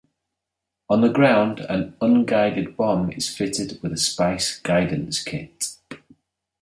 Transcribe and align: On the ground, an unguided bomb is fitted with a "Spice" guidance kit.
On 0.89 1.01
the 1.01 1.09
ground, 1.11 1.59
an 1.59 1.95
unguided 2.01 2.75
bomb 2.75 3.11
is 3.11 3.29
fitted 3.29 3.77
with 3.83 3.93
a 3.93 3.97
"Spice" 3.97 4.57
guidance 4.61 5.21
kit. 5.23 5.77